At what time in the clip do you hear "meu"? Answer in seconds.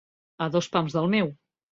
1.17-1.29